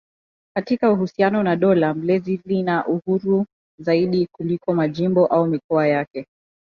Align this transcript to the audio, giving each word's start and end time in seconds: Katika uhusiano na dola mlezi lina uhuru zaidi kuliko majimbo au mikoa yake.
Katika 0.55 0.91
uhusiano 0.91 1.43
na 1.43 1.55
dola 1.55 1.93
mlezi 1.93 2.41
lina 2.45 2.87
uhuru 2.87 3.45
zaidi 3.79 4.27
kuliko 4.31 4.73
majimbo 4.73 5.25
au 5.25 5.45
mikoa 5.47 5.87
yake. 5.87 6.25